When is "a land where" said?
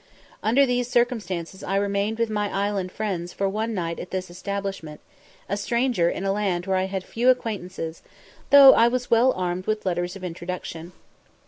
6.25-6.77